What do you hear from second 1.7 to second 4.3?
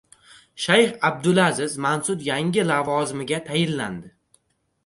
Mansur yangi lavozimga tayinlandi